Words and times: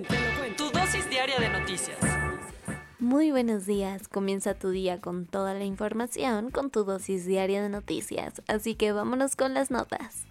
Cuento, 0.00 0.14
te 0.14 0.20
lo 0.20 0.38
cuento. 0.38 0.64
Tu 0.64 0.78
dosis 0.78 1.10
diaria 1.10 1.38
de 1.38 1.48
noticias. 1.48 1.98
Muy 2.98 3.30
buenos 3.30 3.66
días, 3.66 4.08
comienza 4.08 4.54
tu 4.54 4.70
día 4.70 5.00
con 5.00 5.26
toda 5.26 5.54
la 5.54 5.64
información 5.64 6.50
con 6.50 6.70
tu 6.70 6.84
dosis 6.84 7.24
diaria 7.24 7.62
de 7.62 7.68
noticias, 7.68 8.42
así 8.46 8.74
que 8.74 8.92
vámonos 8.92 9.36
con 9.36 9.54
las 9.54 9.70
notas. 9.70 10.26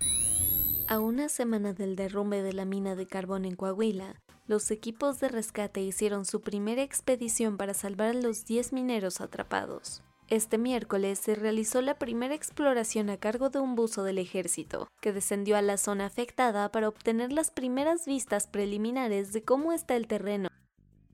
A 0.87 0.99
una 0.99 1.29
semana 1.29 1.73
del 1.73 1.95
derrumbe 1.95 2.41
de 2.41 2.53
la 2.53 2.65
mina 2.65 2.95
de 2.95 3.07
carbón 3.07 3.45
en 3.45 3.55
Coahuila, 3.55 4.15
los 4.47 4.71
equipos 4.71 5.19
de 5.19 5.29
rescate 5.29 5.81
hicieron 5.81 6.25
su 6.25 6.41
primera 6.41 6.81
expedición 6.81 7.57
para 7.57 7.73
salvar 7.73 8.09
a 8.09 8.13
los 8.13 8.45
10 8.45 8.73
mineros 8.73 9.21
atrapados. 9.21 10.01
Este 10.29 10.59
miércoles 10.59 11.17
se 11.17 11.33
realizó 11.33 11.81
la 11.81 11.97
primera 11.97 12.35
exploración 12.35 13.09
a 13.09 13.17
cargo 13.17 13.49
de 13.49 13.59
un 13.59 13.73
buzo 13.73 14.03
del 14.03 14.19
ejército, 14.19 14.87
que 15.01 15.11
descendió 15.11 15.57
a 15.57 15.63
la 15.63 15.77
zona 15.77 16.05
afectada 16.05 16.71
para 16.71 16.87
obtener 16.87 17.33
las 17.33 17.49
primeras 17.49 18.05
vistas 18.05 18.45
preliminares 18.45 19.33
de 19.33 19.41
cómo 19.41 19.73
está 19.73 19.95
el 19.95 20.05
terreno. 20.05 20.49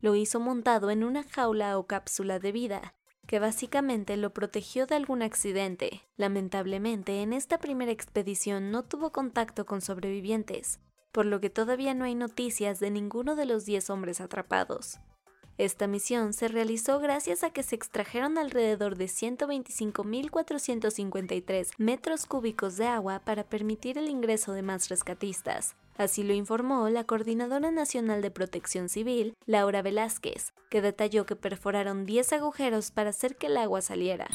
Lo 0.02 0.16
hizo 0.16 0.42
montado 0.42 0.92
en 0.92 1.06
una 1.06 1.24
jaula 1.24 1.78
o 1.78 1.88
cápsula 1.88 2.40
de 2.40 2.52
vida, 2.52 2.94
que 3.26 3.40
básicamente 3.40 4.18
lo 4.18 4.34
protegió 4.34 4.86
de 4.86 4.96
algún 4.96 5.22
accidente. 5.22 6.02
Lamentablemente, 6.18 7.22
en 7.22 7.32
esta 7.32 7.58
primera 7.58 7.94
expedición 7.94 8.70
no 8.70 8.84
tuvo 8.84 9.14
contacto 9.14 9.66
con 9.66 9.80
sobrevivientes, 9.80 10.82
por 11.14 11.26
lo 11.26 11.40
que 11.40 11.50
todavía 11.50 11.94
no 11.94 12.04
hay 12.04 12.16
noticias 12.16 12.82
de 12.82 12.92
ninguno 12.92 13.38
de 13.38 13.46
los 13.46 13.64
10 13.64 13.90
hombres 13.92 14.20
atrapados. 14.20 15.00
Esta 15.58 15.88
misión 15.88 16.34
se 16.34 16.50
realizó 16.50 17.00
gracias 17.00 17.46
a 17.46 17.50
que 17.50 17.64
se 17.64 17.76
extrajeron 17.76 18.38
alrededor 18.38 18.98
de 18.98 19.06
125.453 19.06 21.70
metros 21.78 22.26
cúbicos 22.26 22.76
de 22.76 22.88
agua 22.88 23.22
para 23.24 23.46
permitir 23.46 23.98
el 23.98 24.10
ingreso 24.10 24.52
de 24.52 24.64
más 24.64 24.90
rescatistas. 24.90 25.78
Así 25.98 26.24
lo 26.24 26.34
informó 26.34 26.90
la 26.90 27.06
Coordinadora 27.06 27.72
Nacional 27.72 28.22
de 28.22 28.32
Protección 28.32 28.90
Civil, 28.90 29.34
Laura 29.46 29.82
Velázquez, 29.82 30.52
que 30.70 30.82
detalló 30.82 31.26
que 31.26 31.38
perforaron 31.38 32.06
10 32.06 32.34
agujeros 32.34 32.92
para 32.92 33.12
hacer 33.12 33.38
que 33.38 33.48
el 33.48 33.56
agua 33.56 33.82
saliera. 33.82 34.28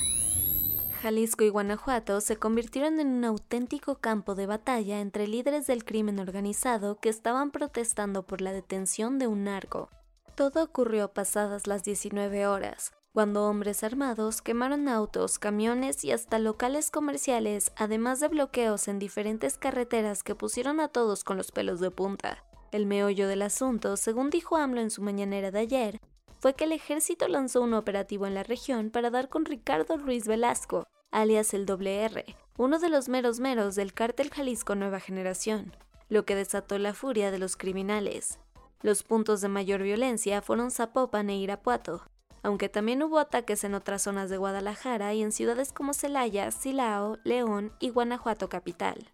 Jalisco 1.02 1.44
y 1.44 1.50
Guanajuato 1.50 2.22
se 2.22 2.36
convirtieron 2.36 2.98
en 2.98 3.08
un 3.08 3.27
auténtico 3.27 3.96
campo 3.96 4.34
de 4.34 4.46
batalla 4.46 5.00
entre 5.00 5.27
líderes 5.27 5.66
del 5.66 5.84
crimen 5.84 6.18
organizado 6.18 6.98
que 6.98 7.10
estaban 7.10 7.50
protestando 7.50 8.22
por 8.22 8.40
la 8.40 8.52
detención 8.52 9.18
de 9.18 9.27
un 9.27 9.44
narco. 9.44 9.90
Todo 10.34 10.64
ocurrió 10.64 11.12
pasadas 11.12 11.67
las 11.67 11.84
19 11.84 12.47
horas, 12.47 12.92
cuando 13.12 13.48
hombres 13.48 13.83
armados 13.83 14.41
quemaron 14.41 14.89
autos, 14.89 15.39
camiones 15.39 16.05
y 16.05 16.12
hasta 16.12 16.39
locales 16.39 16.91
comerciales, 16.91 17.73
además 17.77 18.20
de 18.20 18.28
bloqueos 18.28 18.89
en 18.89 18.98
diferentes 18.98 19.58
carreteras 19.58 20.23
que 20.23 20.34
pusieron 20.34 20.81
a 20.81 20.89
todos 20.89 21.25
con 21.25 21.36
los 21.36 21.51
pelos 21.51 21.81
de 21.81 21.91
punta. 21.91 22.45
El 22.73 22.86
meollo 22.86 23.27
del 23.27 23.42
asunto, 23.42 23.97
según 23.97 24.31
dijo 24.31 24.56
AMLO 24.56 24.81
en 24.81 24.91
su 24.91 25.03
mañanera 25.03 25.51
de 25.51 25.58
ayer, 25.58 26.01
fue 26.39 26.55
que 26.55 26.64
el 26.64 26.73
ejército 26.73 27.27
lanzó 27.28 27.61
un 27.63 27.74
operativo 27.74 28.27
en 28.27 28.35
la 28.35 28.45
región 28.45 28.90
para 28.90 29.11
dar 29.11 29.29
con 29.29 29.45
Ricardo 29.45 29.98
Ruiz 29.98 30.27
Velasco, 30.27 30.86
alias 31.11 31.52
el 31.52 31.67
WR, 31.67 32.24
uno 32.57 32.79
de 32.79 32.89
los 32.89 33.08
meros 33.08 33.40
meros 33.40 33.74
del 33.74 33.92
cártel 33.92 34.30
Jalisco 34.30 34.74
Nueva 34.77 35.01
Generación, 35.01 35.74
lo 36.08 36.24
que 36.24 36.36
desató 36.36 36.79
la 36.79 36.95
furia 36.95 37.30
de 37.30 37.39
los 37.39 37.57
criminales. 37.57 38.39
Los 38.83 39.02
puntos 39.02 39.41
de 39.41 39.48
mayor 39.48 39.83
violencia 39.83 40.41
fueron 40.41 40.70
Zapopan 40.70 41.29
e 41.29 41.36
Irapuato, 41.36 42.02
aunque 42.42 42.68
también 42.70 43.02
hubo 43.02 43.18
ataques 43.18 43.64
en 43.64 43.74
otras 43.74 44.02
zonas 44.02 44.30
de 44.30 44.39
Guadalajara 44.39 45.13
y 45.13 45.23
en 45.23 45.33
ciudades 45.33 45.73
como 45.73 45.92
Celaya, 45.92 46.51
Silao, 46.51 47.19
León 47.24 47.73
y 47.79 47.90
Guanajuato 47.90 48.48
capital. 48.48 49.11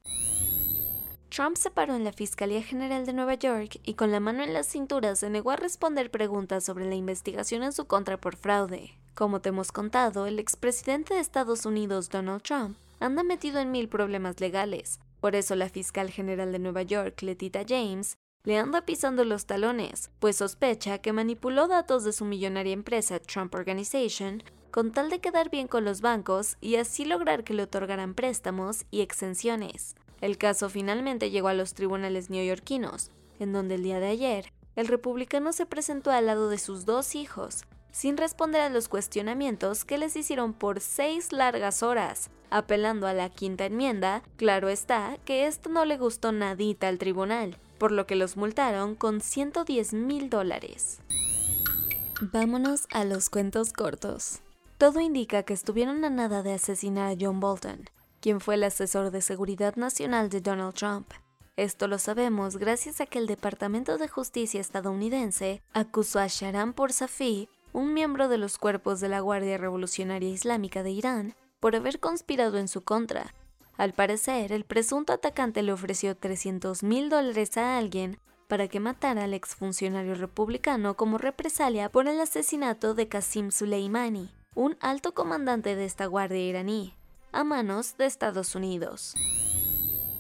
Trump 1.29 1.57
se 1.57 1.71
paró 1.71 1.97
en 1.97 2.05
la 2.05 2.13
Fiscalía 2.13 2.63
General 2.63 3.05
de 3.05 3.13
Nueva 3.13 3.35
York 3.35 3.81
y 3.83 3.95
con 3.95 4.13
la 4.13 4.21
mano 4.21 4.45
en 4.45 4.53
la 4.55 4.63
cintura 4.63 5.17
se 5.17 5.29
negó 5.29 5.51
a 5.51 5.57
responder 5.57 6.11
preguntas 6.11 6.65
sobre 6.65 6.87
la 6.87 6.95
investigación 6.95 7.65
en 7.65 7.73
su 7.73 7.87
contra 7.87 8.21
por 8.21 8.37
fraude. 8.37 8.97
Como 9.15 9.41
te 9.41 9.49
hemos 9.49 9.73
contado, 9.73 10.27
el 10.27 10.39
expresidente 10.39 11.15
de 11.15 11.21
Estados 11.21 11.67
Unidos, 11.67 12.09
Donald 12.09 12.43
Trump, 12.43 12.79
anda 13.01 13.25
metido 13.25 13.59
en 13.59 13.73
mil 13.73 13.89
problemas 13.89 14.41
legales. 14.41 15.01
Por 15.21 15.35
eso 15.35 15.57
la 15.57 15.69
fiscal 15.69 16.11
general 16.11 16.53
de 16.53 16.61
Nueva 16.61 16.83
York, 16.83 17.21
Letita 17.23 17.65
James, 17.67 18.17
le 18.47 18.59
anda 18.59 18.83
pisando 18.83 19.25
los 19.25 19.45
talones, 19.47 20.11
pues 20.21 20.37
sospecha 20.37 20.99
que 20.99 21.13
manipuló 21.13 21.67
datos 21.67 22.05
de 22.05 22.13
su 22.13 22.25
millonaria 22.25 22.73
empresa 22.73 23.19
Trump 23.19 23.53
Organization 23.57 24.43
con 24.71 24.93
tal 24.93 25.11
de 25.11 25.19
quedar 25.19 25.51
bien 25.51 25.67
con 25.67 25.85
los 25.85 26.01
bancos 26.01 26.57
y 26.61 26.77
así 26.77 27.05
lograr 27.05 27.43
que 27.43 27.55
le 27.55 27.65
otorgaran 27.65 28.15
préstamos 28.15 28.87
y 28.93 29.01
exenciones. 29.01 29.97
El 30.21 30.39
caso 30.39 30.71
finalmente 30.71 31.31
llegó 31.31 31.49
a 31.49 31.55
los 31.55 31.75
tribunales 31.75 32.31
neoyorquinos, 32.31 33.11
en 33.41 33.53
donde 33.53 33.75
el 33.75 33.83
día 33.83 33.99
de 33.99 34.07
ayer 34.07 34.53
el 34.77 34.87
republicano 34.87 35.53
se 35.53 35.67
presentó 35.67 36.13
al 36.13 36.27
lado 36.27 36.49
de 36.49 36.59
sus 36.59 36.85
dos 36.87 37.17
hijos, 37.17 37.65
sin 37.91 38.17
responder 38.17 38.61
a 38.61 38.69
los 38.69 38.89
cuestionamientos 38.89 39.85
que 39.85 39.99
les 39.99 40.15
hicieron 40.15 40.53
por 40.53 40.81
seis 40.81 41.33
largas 41.33 41.83
horas, 41.83 42.31
apelando 42.51 43.09
a 43.09 43.13
la 43.13 43.29
quinta 43.29 43.65
enmienda, 43.65 44.23
claro 44.37 44.69
está 44.69 45.19
que 45.25 45.47
esto 45.47 45.69
no 45.69 45.85
le 45.85 45.99
gustó 45.99 46.31
nadita 46.31 46.87
al 46.87 46.99
tribunal, 46.99 47.57
por 47.79 47.93
lo 47.93 48.07
que 48.07 48.17
los 48.17 48.37
multaron 48.37 48.95
con 48.95 49.21
110 49.21 49.93
mil 49.95 50.31
dólares. 50.31 51.01
Vámonos 52.21 52.87
a 52.93 53.05
los 53.05 53.29
cuentos 53.29 53.73
cortos. 53.73 54.41
Todo 54.79 55.01
indica 55.01 55.43
que 55.43 55.55
estuvieron 55.55 56.05
a 56.05 56.11
nada 56.11 56.43
de 56.43 56.53
asesinar 56.53 57.13
a 57.13 57.17
John 57.19 57.41
Bolton, 57.41 57.91
quien 58.21 58.41
fue 58.41 58.57
el 58.57 58.65
asesor 58.65 59.11
de 59.11 59.23
seguridad 59.23 59.77
nacional 59.77 60.29
de 60.29 60.41
Donald 60.41 60.75
Trump. 60.75 61.13
Esto 61.57 61.89
lo 61.89 61.99
sabemos 61.99 62.59
gracias 62.59 63.01
a 63.01 63.07
que 63.07 63.19
el 63.19 63.27
Departamento 63.27 63.97
de 63.97 64.09
Justicia 64.09 64.61
estadounidense 64.61 65.63
acusó 65.73 66.19
a 66.19 66.27
Sharam 66.27 66.75
Porsafi, 66.75 67.49
un 67.73 67.95
miembro 67.95 68.29
de 68.29 68.37
los 68.37 68.59
cuerpos 68.59 69.01
de 69.01 69.09
la 69.09 69.21
Guardia 69.21 69.57
Revolucionaria 69.57 70.29
Islámica 70.29 70.83
de 70.83 70.91
Irán, 70.91 71.35
por 71.61 71.75
haber 71.75 71.99
conspirado 71.99 72.59
en 72.59 72.69
su 72.69 72.83
contra, 72.83 73.35
al 73.77 73.93
parecer, 73.93 74.53
el 74.53 74.65
presunto 74.65 75.13
atacante 75.13 75.63
le 75.63 75.73
ofreció 75.73 76.17
300 76.17 76.83
mil 76.83 77.11
dólares 77.11 77.57
a 77.59 77.77
alguien 77.77 78.19
para 78.49 78.69
que 78.69 78.81
matara 78.81 79.25
al 79.25 79.35
exfuncionario 79.35 80.15
republicano 80.15 80.97
como 80.97 81.19
represalia 81.19 81.91
por 81.91 82.09
el 82.09 82.21
asesinato 82.21 82.95
de 82.95 83.09
Qasim 83.09 83.51
Soleimani, 83.51 84.31
un 84.55 84.77
alto 84.81 85.13
comandante 85.13 85.77
de 85.77 85.85
esta 85.85 86.07
guardia 86.07 86.41
iraní, 86.41 86.95
a 87.33 87.45
manos 87.45 87.97
de 87.99 88.07
Estados 88.07 88.55
Unidos. 88.55 89.15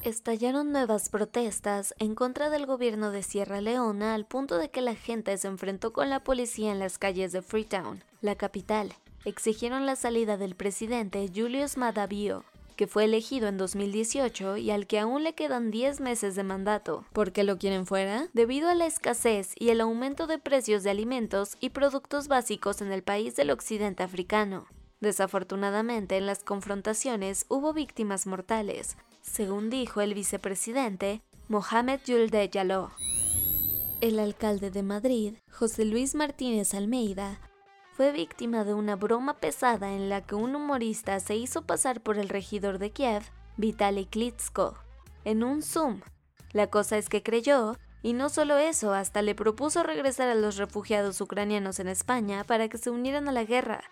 Estallaron 0.02 0.70
nuevas 0.70 1.08
protestas 1.08 1.94
en 1.98 2.14
contra 2.14 2.50
del 2.50 2.66
gobierno 2.66 3.10
de 3.10 3.22
Sierra 3.22 3.60
Leona 3.60 4.14
al 4.14 4.26
punto 4.26 4.58
de 4.58 4.70
que 4.70 4.82
la 4.82 4.94
gente 4.94 5.36
se 5.38 5.48
enfrentó 5.48 5.92
con 5.92 6.10
la 6.10 6.22
policía 6.22 6.70
en 6.70 6.78
las 6.78 6.98
calles 6.98 7.32
de 7.32 7.42
Freetown, 7.42 8.04
la 8.20 8.36
capital. 8.36 8.94
Exigieron 9.24 9.86
la 9.86 9.96
salida 9.96 10.36
del 10.36 10.54
presidente 10.54 11.28
Julius 11.34 11.76
Maada 11.76 12.06
Bio, 12.06 12.44
que 12.76 12.86
fue 12.86 13.04
elegido 13.04 13.48
en 13.48 13.56
2018 13.56 14.58
y 14.58 14.70
al 14.70 14.86
que 14.86 15.00
aún 15.00 15.24
le 15.24 15.34
quedan 15.34 15.70
10 15.70 16.00
meses 16.00 16.36
de 16.36 16.44
mandato. 16.44 17.04
¿Por 17.12 17.32
qué 17.32 17.42
lo 17.42 17.58
quieren 17.58 17.86
fuera? 17.86 18.28
Debido 18.32 18.68
a 18.68 18.74
la 18.74 18.86
escasez 18.86 19.54
y 19.58 19.70
el 19.70 19.80
aumento 19.80 20.26
de 20.26 20.38
precios 20.38 20.82
de 20.82 20.90
alimentos 20.90 21.56
y 21.60 21.70
productos 21.70 22.28
básicos 22.28 22.82
en 22.82 22.92
el 22.92 23.02
país 23.02 23.34
del 23.34 23.50
occidente 23.50 24.02
africano. 24.02 24.66
Desafortunadamente, 25.00 26.16
en 26.16 26.26
las 26.26 26.42
confrontaciones 26.42 27.46
hubo 27.48 27.72
víctimas 27.72 28.26
mortales, 28.26 28.96
según 29.22 29.70
dijo 29.70 30.00
el 30.00 30.14
vicepresidente 30.14 31.22
Mohamed 31.48 32.00
Yulde 32.04 32.48
Yaló. 32.48 32.90
El 34.00 34.18
alcalde 34.18 34.70
de 34.70 34.82
Madrid, 34.82 35.34
José 35.50 35.84
Luis 35.84 36.14
Martínez 36.14 36.74
Almeida, 36.74 37.40
fue 37.96 38.12
víctima 38.12 38.64
de 38.64 38.74
una 38.74 38.94
broma 38.94 39.38
pesada 39.38 39.94
en 39.94 40.10
la 40.10 40.20
que 40.20 40.34
un 40.34 40.54
humorista 40.54 41.18
se 41.18 41.34
hizo 41.34 41.62
pasar 41.62 42.02
por 42.02 42.18
el 42.18 42.28
regidor 42.28 42.78
de 42.78 42.90
Kiev, 42.90 43.22
Vitaly 43.56 44.04
Klitschko, 44.04 44.74
en 45.24 45.42
un 45.42 45.62
Zoom. 45.62 46.02
La 46.52 46.66
cosa 46.66 46.98
es 46.98 47.08
que 47.08 47.22
creyó, 47.22 47.74
y 48.02 48.12
no 48.12 48.28
solo 48.28 48.58
eso, 48.58 48.92
hasta 48.92 49.22
le 49.22 49.34
propuso 49.34 49.82
regresar 49.82 50.28
a 50.28 50.34
los 50.34 50.58
refugiados 50.58 51.22
ucranianos 51.22 51.80
en 51.80 51.88
España 51.88 52.44
para 52.44 52.68
que 52.68 52.76
se 52.76 52.90
unieran 52.90 53.30
a 53.30 53.32
la 53.32 53.44
guerra. 53.44 53.82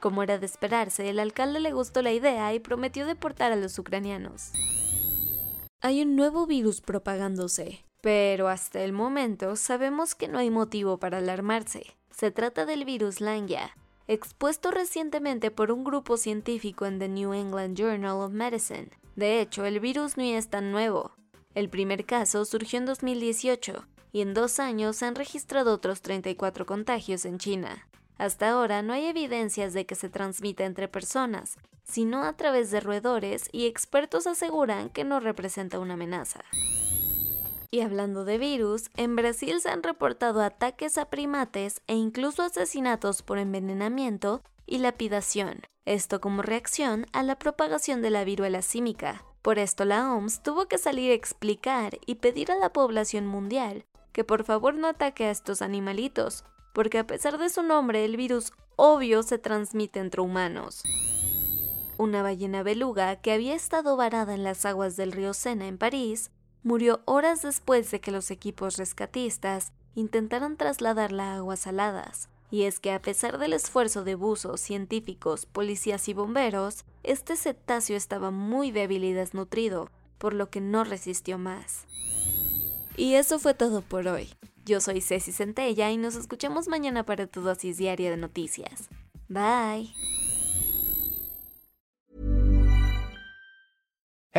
Como 0.00 0.22
era 0.22 0.38
de 0.38 0.46
esperarse, 0.46 1.10
el 1.10 1.18
alcalde 1.18 1.60
le 1.60 1.72
gustó 1.72 2.00
la 2.00 2.12
idea 2.12 2.54
y 2.54 2.60
prometió 2.60 3.04
deportar 3.04 3.52
a 3.52 3.56
los 3.56 3.78
ucranianos. 3.78 4.52
Hay 5.82 6.00
un 6.00 6.16
nuevo 6.16 6.46
virus 6.46 6.80
propagándose, 6.80 7.84
pero 8.00 8.48
hasta 8.48 8.82
el 8.82 8.92
momento 8.92 9.56
sabemos 9.56 10.14
que 10.14 10.28
no 10.28 10.38
hay 10.38 10.50
motivo 10.50 10.98
para 10.98 11.18
alarmarse. 11.18 11.96
Se 12.10 12.30
trata 12.30 12.66
del 12.66 12.84
virus 12.84 13.20
Langia, 13.20 13.76
expuesto 14.08 14.70
recientemente 14.70 15.50
por 15.50 15.70
un 15.70 15.84
grupo 15.84 16.16
científico 16.16 16.86
en 16.86 16.98
The 16.98 17.08
New 17.08 17.32
England 17.32 17.76
Journal 17.76 18.20
of 18.20 18.32
Medicine. 18.32 18.90
De 19.16 19.40
hecho, 19.40 19.64
el 19.64 19.80
virus 19.80 20.16
no 20.16 20.24
es 20.24 20.48
tan 20.48 20.72
nuevo. 20.72 21.12
El 21.54 21.68
primer 21.68 22.06
caso 22.06 22.44
surgió 22.44 22.78
en 22.78 22.86
2018 22.86 23.86
y 24.12 24.22
en 24.22 24.34
dos 24.34 24.58
años 24.60 24.96
se 24.96 25.06
han 25.06 25.14
registrado 25.14 25.74
otros 25.74 26.02
34 26.02 26.66
contagios 26.66 27.24
en 27.24 27.38
China. 27.38 27.88
Hasta 28.18 28.50
ahora 28.50 28.82
no 28.82 28.92
hay 28.92 29.06
evidencias 29.06 29.72
de 29.72 29.86
que 29.86 29.94
se 29.94 30.08
transmita 30.08 30.64
entre 30.64 30.88
personas, 30.88 31.56
sino 31.84 32.24
a 32.24 32.36
través 32.36 32.70
de 32.70 32.80
roedores 32.80 33.48
y 33.52 33.66
expertos 33.66 34.26
aseguran 34.26 34.90
que 34.90 35.04
no 35.04 35.20
representa 35.20 35.78
una 35.78 35.94
amenaza. 35.94 36.40
Y 37.72 37.82
hablando 37.82 38.24
de 38.24 38.36
virus, 38.36 38.90
en 38.96 39.14
Brasil 39.14 39.60
se 39.60 39.68
han 39.68 39.84
reportado 39.84 40.42
ataques 40.42 40.98
a 40.98 41.08
primates 41.08 41.82
e 41.86 41.94
incluso 41.94 42.42
asesinatos 42.42 43.22
por 43.22 43.38
envenenamiento 43.38 44.42
y 44.66 44.78
lapidación, 44.78 45.62
esto 45.84 46.20
como 46.20 46.42
reacción 46.42 47.06
a 47.12 47.22
la 47.22 47.38
propagación 47.38 48.02
de 48.02 48.10
la 48.10 48.24
viruela 48.24 48.62
símica. 48.62 49.24
Por 49.40 49.60
esto 49.60 49.84
la 49.84 50.12
OMS 50.12 50.42
tuvo 50.42 50.66
que 50.66 50.78
salir 50.78 51.12
a 51.12 51.14
explicar 51.14 51.98
y 52.06 52.16
pedir 52.16 52.50
a 52.50 52.58
la 52.58 52.72
población 52.72 53.26
mundial 53.26 53.84
que 54.12 54.24
por 54.24 54.42
favor 54.42 54.74
no 54.74 54.88
ataque 54.88 55.26
a 55.26 55.30
estos 55.30 55.62
animalitos, 55.62 56.44
porque 56.74 56.98
a 56.98 57.06
pesar 57.06 57.38
de 57.38 57.50
su 57.50 57.62
nombre 57.62 58.04
el 58.04 58.16
virus 58.16 58.52
obvio 58.74 59.22
se 59.22 59.38
transmite 59.38 60.00
entre 60.00 60.20
humanos. 60.20 60.82
Una 61.98 62.22
ballena 62.22 62.64
beluga 62.64 63.14
que 63.16 63.30
había 63.30 63.54
estado 63.54 63.96
varada 63.96 64.34
en 64.34 64.42
las 64.42 64.64
aguas 64.64 64.96
del 64.96 65.12
río 65.12 65.34
Sena 65.34 65.68
en 65.68 65.78
París 65.78 66.32
murió 66.62 67.00
horas 67.04 67.42
después 67.42 67.90
de 67.90 68.00
que 68.00 68.10
los 68.10 68.30
equipos 68.30 68.76
rescatistas 68.76 69.72
intentaran 69.94 70.56
trasladarla 70.56 71.32
a 71.32 71.36
aguas 71.36 71.60
saladas. 71.60 72.28
Y 72.50 72.64
es 72.64 72.80
que 72.80 72.92
a 72.92 73.00
pesar 73.00 73.38
del 73.38 73.52
esfuerzo 73.52 74.02
de 74.02 74.16
buzos, 74.16 74.60
científicos, 74.60 75.46
policías 75.46 76.08
y 76.08 76.14
bomberos, 76.14 76.84
este 77.02 77.36
cetáceo 77.36 77.96
estaba 77.96 78.30
muy 78.30 78.72
débil 78.72 79.04
y 79.04 79.12
desnutrido, 79.12 79.88
por 80.18 80.34
lo 80.34 80.50
que 80.50 80.60
no 80.60 80.84
resistió 80.84 81.38
más. 81.38 81.86
Y 82.96 83.14
eso 83.14 83.38
fue 83.38 83.54
todo 83.54 83.82
por 83.82 84.08
hoy. 84.08 84.28
Yo 84.64 84.80
soy 84.80 85.00
Ceci 85.00 85.32
Centella 85.32 85.90
y 85.90 85.96
nos 85.96 86.16
escuchamos 86.16 86.68
mañana 86.68 87.04
para 87.06 87.26
tu 87.26 87.40
dosis 87.40 87.78
diaria 87.78 88.10
de 88.10 88.16
noticias. 88.16 88.88
Bye. 89.28 89.94